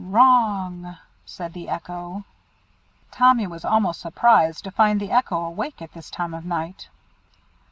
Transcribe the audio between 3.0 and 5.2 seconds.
Tommy was almost surprised to find the